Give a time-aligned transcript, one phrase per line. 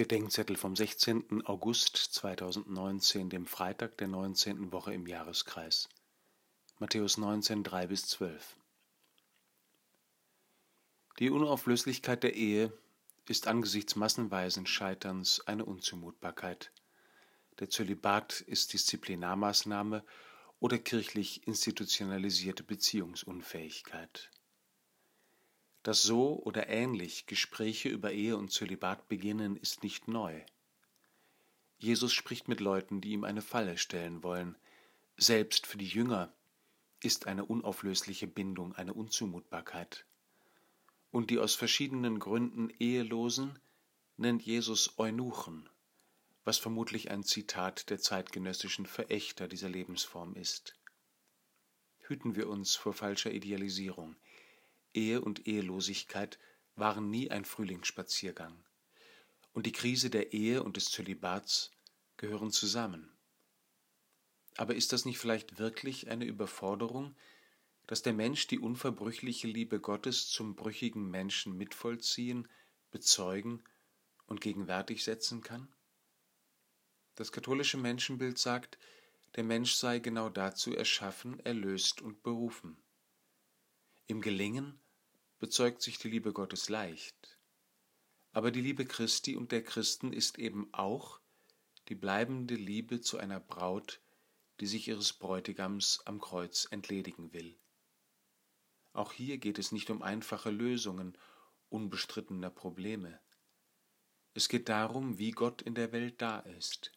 [0.00, 1.44] Bedenkzettel vom 16.
[1.44, 4.72] August 2019, dem Freitag der 19.
[4.72, 5.90] Woche im Jahreskreis.
[6.78, 8.56] Matthäus 19, 3 bis 12.
[11.18, 12.72] Die Unauflöslichkeit der Ehe
[13.28, 16.72] ist angesichts massenweisen Scheiterns eine Unzumutbarkeit.
[17.58, 20.02] Der Zölibat ist Disziplinarmaßnahme
[20.60, 24.30] oder kirchlich institutionalisierte Beziehungsunfähigkeit.
[25.82, 30.42] Dass so oder ähnlich Gespräche über Ehe und Zölibat beginnen, ist nicht neu.
[31.78, 34.58] Jesus spricht mit Leuten, die ihm eine Falle stellen wollen.
[35.16, 36.34] Selbst für die Jünger
[37.02, 40.04] ist eine unauflösliche Bindung eine Unzumutbarkeit.
[41.10, 43.58] Und die aus verschiedenen Gründen Ehelosen
[44.18, 45.70] nennt Jesus Eunuchen,
[46.44, 50.74] was vermutlich ein Zitat der zeitgenössischen Verächter dieser Lebensform ist.
[52.00, 54.16] Hüten wir uns vor falscher Idealisierung.
[54.94, 56.38] Ehe und Ehelosigkeit
[56.76, 58.64] waren nie ein Frühlingsspaziergang.
[59.52, 61.70] Und die Krise der Ehe und des Zölibats
[62.16, 63.12] gehören zusammen.
[64.56, 67.16] Aber ist das nicht vielleicht wirklich eine Überforderung,
[67.86, 72.48] dass der Mensch die unverbrüchliche Liebe Gottes zum brüchigen Menschen mitvollziehen,
[72.90, 73.64] bezeugen
[74.26, 75.72] und gegenwärtig setzen kann?
[77.14, 78.78] Das katholische Menschenbild sagt,
[79.36, 82.76] der Mensch sei genau dazu erschaffen, erlöst und berufen.
[84.06, 84.79] Im Gelingen
[85.40, 87.38] bezeugt sich die Liebe Gottes leicht,
[88.32, 91.18] aber die Liebe Christi und der Christen ist eben auch
[91.88, 94.00] die bleibende Liebe zu einer Braut,
[94.60, 97.58] die sich ihres Bräutigams am Kreuz entledigen will.
[98.92, 101.16] Auch hier geht es nicht um einfache Lösungen
[101.70, 103.18] unbestrittener Probleme.
[104.34, 106.92] Es geht darum, wie Gott in der Welt da ist.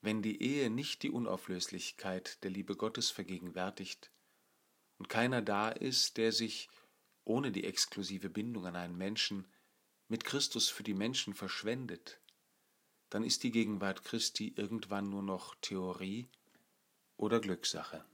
[0.00, 4.10] Wenn die Ehe nicht die Unauflöslichkeit der Liebe Gottes vergegenwärtigt,
[4.98, 6.68] und keiner da ist, der sich,
[7.24, 9.46] ohne die exklusive Bindung an einen Menschen,
[10.08, 12.20] mit Christus für die Menschen verschwendet,
[13.10, 16.28] dann ist die Gegenwart Christi irgendwann nur noch Theorie
[17.16, 18.04] oder Glückssache.